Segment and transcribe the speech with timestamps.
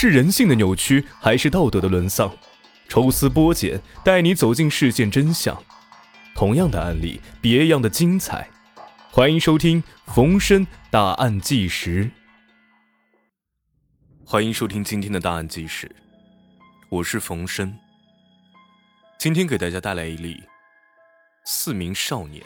[0.00, 2.32] 是人性的扭曲，还是道德的沦丧？
[2.88, 5.60] 抽丝剥茧，带你走进事件真相。
[6.36, 8.48] 同样的案例，别样的精彩。
[9.10, 9.82] 欢迎收听
[10.14, 12.04] 《逢申大案纪实》。
[14.24, 15.90] 欢迎收听今天的大案纪实，
[16.90, 17.76] 我是冯申。
[19.18, 20.40] 今天给大家带来一例：
[21.44, 22.40] 四名少年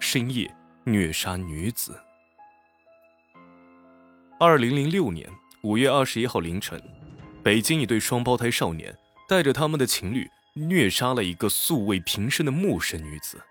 [0.00, 0.50] 深夜
[0.84, 2.00] 虐杀女子。
[4.40, 5.28] 二零零六年
[5.64, 6.78] 五月二十一号凌晨，
[7.42, 8.94] 北京一对双胞胎少年。
[9.26, 13.42] 带着他们的情侣虐杀了一个素未平生的陌生女子，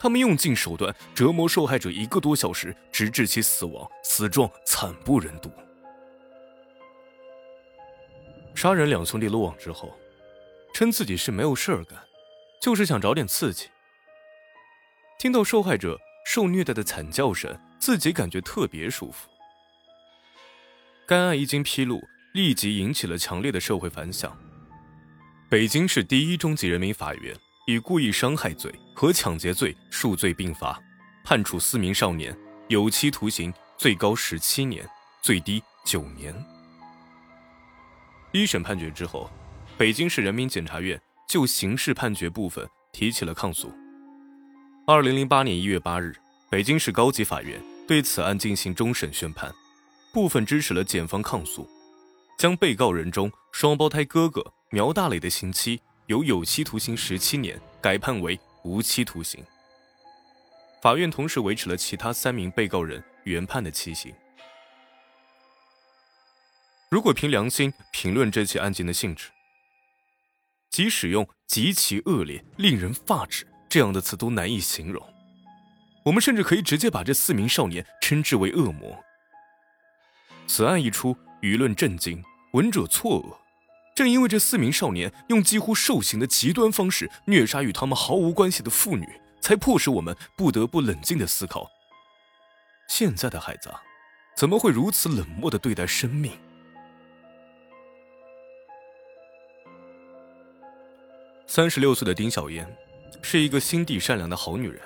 [0.00, 5.52] 他们用尽手段折磨受害者一个多小时，直至其死亡，死状惨不忍睹。
[8.54, 9.94] 杀人两兄弟落网之后，
[10.72, 11.98] 称自己是没有事儿干，
[12.62, 13.66] 就是想找点刺激。
[15.18, 19.28] 听到受害者受虐待的惨叫声，自己感觉特别舒服。
[21.08, 24.36] 该案一经披露，立即引起了强烈的社会反响。
[25.48, 27.34] 北京市第一中级人民法院
[27.66, 30.78] 以故意伤害罪和抢劫罪数罪并罚，
[31.24, 32.36] 判处四名少年
[32.68, 34.86] 有期徒刑，最高十七年，
[35.22, 36.34] 最低九年。
[38.32, 39.30] 一审判决之后，
[39.78, 43.72] 北京市人民检察院就刑事判决部分提起了抗诉。
[44.86, 46.14] 二零零八年一月八日，
[46.50, 49.50] 北京市高级法院对此案进行终审宣判，
[50.18, 51.64] 部分支持了检方抗诉，
[52.36, 54.44] 将被告人中双胞胎哥哥。
[54.70, 59.40] 苗大磊的刑期由有期徒刑十七年改判为无期徒刑。
[60.82, 64.12] 法院同时维持了其他三名被告人原判的期刑。
[66.90, 69.28] 如果凭良心评论这起案件的性质，
[70.68, 75.00] 即使用极其恶劣、令人发指这样的词都难以形容。
[76.04, 79.00] 我们甚至可以直接把这四名少年称之为恶魔。
[80.48, 83.36] 此案一出，舆论震惊，闻者错愕。
[83.94, 89.06] 正因为这四名少年用几乎受刑的极端方式虐杀与他们毫无关系的妇女，
[89.40, 91.68] 才迫使我们不得不冷静的思考：
[92.88, 93.82] 现在的孩子啊，
[94.36, 96.32] 怎么会如此冷漠的对待生命？
[101.46, 102.66] 三十六岁的丁小燕
[103.20, 104.80] 是一个心地善良的好女人，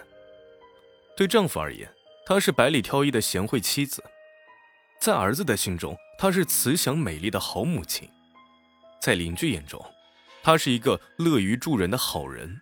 [1.16, 1.88] 对丈夫而言，
[2.26, 4.02] 她是百里挑一的贤惠妻子；
[5.02, 8.08] 在儿子的心中，她是慈祥美丽的好母亲。
[9.00, 9.84] 在邻居眼中，
[10.44, 12.60] 她是一个乐于助人的好人。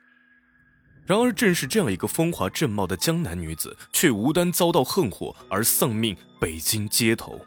[1.04, 7.38] 然而，正是这样一个风华正茂的江南女子，却无端遭到横祸而丧命北京街头。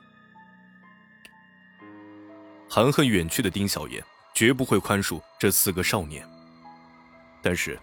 [2.69, 4.03] 含恨远去的丁小燕
[4.35, 6.23] 绝不会宽恕这四个少年，
[7.41, 7.79] 但是，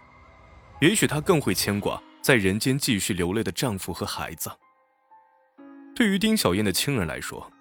[0.80, 4.48] 也许她更会牵挂在人间继续流泪的丈夫和孩子。
[6.00, 7.52] 对于丁小燕的亲人来说，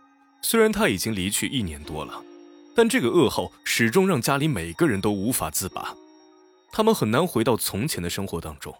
[0.41, 2.23] 虽然她已经离去一年多了。
[2.73, 5.93] 但这个噩耗始终让家里每个人都无法自拔，
[6.71, 8.73] 他们很难回到从前的生活当中。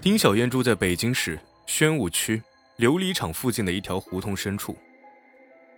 [0.00, 2.42] 丁小燕住在北京市宣武区
[2.78, 4.76] 琉璃厂附近的一条胡同深处，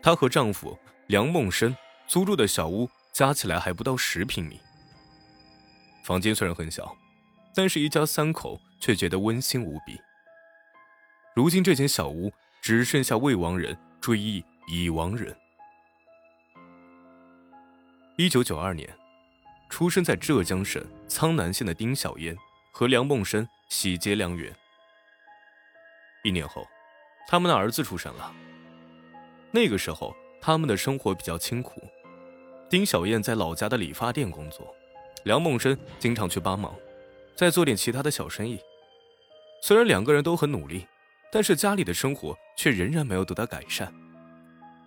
[0.03, 0.78] 她和丈夫
[1.09, 4.59] 梁梦生租住的小屋加起来还不到十平米。
[6.05, 6.97] 房间虽然很小，
[7.55, 10.00] 但是一家三口却觉得温馨无比。
[11.38, 15.32] 如今这间小屋只剩下未亡人追忆已亡人。
[18.16, 18.93] 一九九二年，
[19.71, 22.37] 出生在浙江省苍南县的丁小燕
[22.72, 24.53] 和梁梦生喜结良缘。
[26.25, 26.66] 一年后，
[27.28, 28.34] 他们的儿子出生了。
[29.53, 31.81] 那个时候，他们的生活比较清苦。
[32.69, 34.75] 丁小燕在老家的理发店工作，
[35.22, 36.75] 梁梦生经常去帮忙，
[37.37, 38.59] 再做点其他的小生意。
[39.62, 40.84] 虽然两个人都很努力，
[41.31, 43.93] 但是家里的生活却仍然没有得到改善。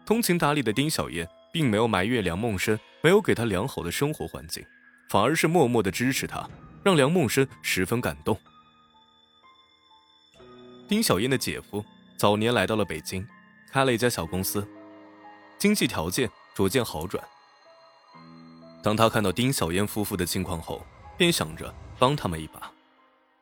[0.05, 1.27] 通情达理的丁小燕。
[1.53, 4.65] 并没有埋怨梁梦生没有给他良好的生活环境，
[5.09, 6.49] 反而是默默的支持他，
[6.81, 8.39] 让梁梦生十分感动。
[10.87, 11.83] 丁小燕的姐夫
[12.17, 13.27] 早年来到了北京，
[13.69, 14.65] 开了一家小公司，
[15.57, 17.21] 经济条件逐渐好转。
[18.81, 20.85] 当他看到丁小燕夫妇的境况后，
[21.17, 22.71] 便想着帮他们一把，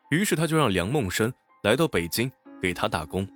[0.09, 1.31] 于是他就让梁梦生
[1.61, 3.27] 来到北京给他打工。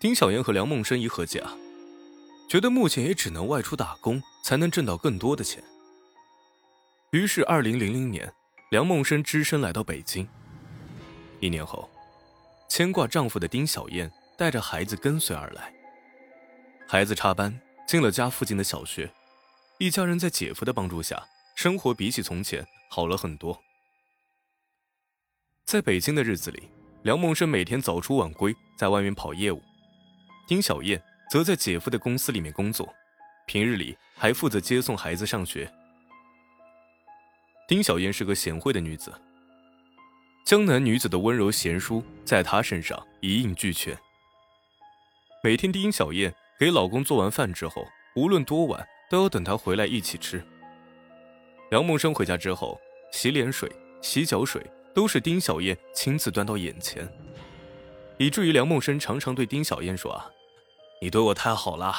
[0.00, 1.56] 丁小燕和梁梦生一合计啊。
[2.48, 5.62] 觉得目前也只能外出打工才能挣到更多的钱。
[7.10, 8.32] 于是，二零零零年，
[8.70, 10.26] 梁梦生只身来到北京。
[11.40, 11.90] 一年后，
[12.66, 15.70] 牵挂丈夫的丁小燕带着孩子跟随而来。
[16.86, 19.12] 孩子插班进了家附近的小学，
[19.78, 21.22] 一家人在姐夫的帮助下，
[21.54, 23.62] 生活比起从前好了很多。
[25.66, 26.70] 在北京的日子里，
[27.02, 29.62] 梁梦生每天早出晚归，在外面跑业务。
[30.46, 31.02] 丁小燕。
[31.30, 32.88] 则在姐夫的公司里面工作，
[33.46, 35.70] 平日里还负责接送孩子上学。
[37.68, 39.12] 丁小燕是个贤惠的女子，
[40.46, 43.94] 江南女子的温柔贤淑在她身上一应俱全。
[45.44, 47.86] 每天丁小燕给老公做完饭之后，
[48.16, 50.42] 无论多晚，都要等他回来一起吃。
[51.70, 52.80] 梁梦生回家之后，
[53.12, 57.08] 洗脸水、洗脚水都是丁小燕亲自端到眼前，
[58.18, 60.30] 以至于梁梦生常常对丁小燕说：“啊，
[61.00, 61.94] 你对我太好了，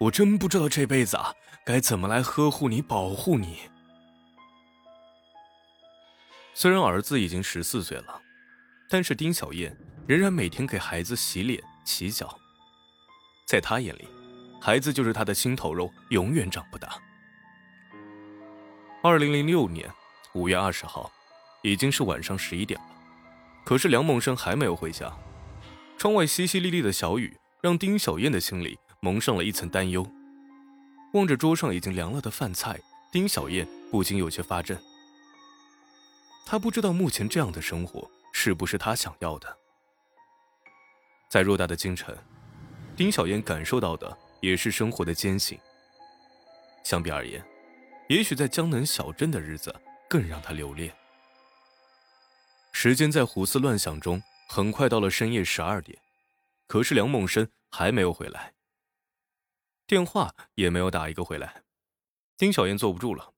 [0.00, 1.34] 我真不知道这辈子啊
[1.64, 3.60] 该怎么来呵护你、保护你。”
[6.54, 8.20] 虽然儿子已经十四岁了，
[8.90, 9.76] 但是丁小燕
[10.06, 12.36] 仍然每天给孩子洗脸、洗脚，
[13.46, 14.08] 在她眼里，
[14.60, 17.00] 孩子就是她的心头肉，永远长不大。
[19.02, 19.88] 二零零六年
[20.34, 21.08] 五月二十号，
[21.62, 22.86] 已经是晚上十一点了，
[23.64, 25.12] 可是梁梦生还没有回家。
[25.96, 30.06] 窗外淅淅沥沥的小雨，让丁小燕的心里蒙上了一层担忧。
[31.14, 32.78] 望着桌上已经凉了的饭菜，
[33.10, 34.78] 丁小燕不禁有些发怔。
[36.46, 39.58] 她不知道目前这样的生活是不是她想要的。
[41.28, 42.16] 在偌大的京城，
[42.96, 45.58] 丁小燕感受到的也是生活的艰辛。
[46.84, 47.44] 相比而言，
[48.08, 49.74] 也许在江南小镇的日子
[50.08, 50.94] 更让他留恋。
[52.80, 55.98] 时间在胡思乱想中，很快到了深夜十二点，
[56.68, 58.52] 可是梁梦生还没有回来，
[59.84, 61.64] 电话也没有打一个回来。
[62.36, 63.32] 丁小燕坐不住了，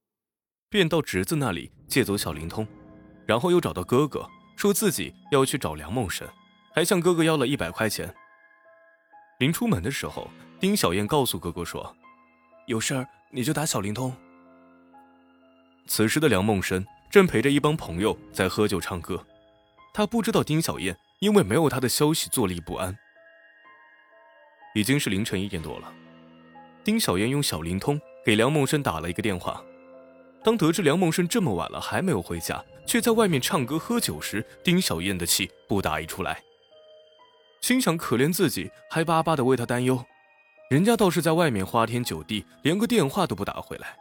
[0.69, 2.69] 便到侄子那里借走小灵通，
[3.25, 6.29] 然后又找到哥哥，说自己要去找梁梦生，
[6.75, 8.15] 还向哥哥要了一百块钱。
[9.39, 11.97] 临出门的时候，丁小燕告诉哥哥说
[12.69, 14.15] ：“有事儿你就打小灵通。”
[15.89, 19.27] 此时的梁梦生正陪着一帮朋友在喝酒唱歌，
[19.93, 22.97] 他不知道丁小燕因为没有他的消息坐立不安。
[24.75, 25.93] 已经是凌晨一点多了，
[26.85, 29.63] 丁小燕用小灵通给梁梦生打了一个电话。
[30.43, 36.43] 当得知梁梦生这么晚了还没有回家，却在外面唱歌喝酒时，丁小燕的气不打一处来，
[37.61, 40.03] 心想可怜自己还巴巴的为他担忧，
[40.71, 43.97] 人家倒是在外面花天酒地，连个电话都不打回来。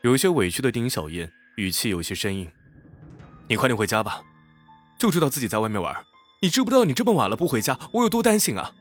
[0.00, 2.50] 有些委屈的丁小燕语气有些生硬
[3.52, 4.24] ：“你快点回家吧，
[4.98, 5.94] 就知道自己在外面玩。
[6.40, 8.72] 你知不知道你这么晚了不回家，我有多担心啊？”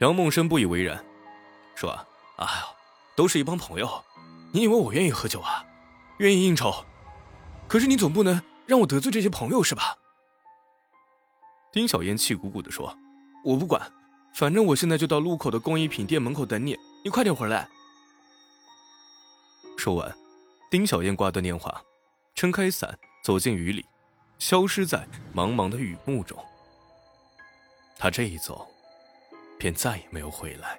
[0.00, 1.02] 杨梦生不以为然，
[1.74, 1.90] 说
[2.36, 2.66] ：“哎呦，
[3.16, 4.04] 都是一帮朋友，
[4.52, 5.64] 你以为我愿意喝酒啊？
[6.18, 6.84] 愿意应酬？
[7.66, 9.96] 可是你总不能让我得罪这些朋友是吧？”
[11.72, 12.94] 丁小燕气鼓鼓地说
[13.46, 13.80] ：“我不管，
[14.34, 17.66] 反正我现在就到路口的工艺品店门口等你，你快点回来。”
[19.78, 20.14] 说完，
[20.70, 21.82] 丁小燕挂断电话，
[22.34, 23.86] 撑开伞走进雨里，
[24.38, 26.36] 消失在茫茫的雨幕中。
[27.96, 28.68] 他这一走，
[29.58, 30.78] 便再也没有回来。